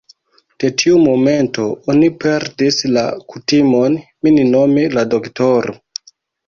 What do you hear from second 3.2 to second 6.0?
kutimon, min nomi la doktoro.